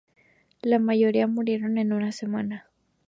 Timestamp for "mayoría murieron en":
0.79-1.93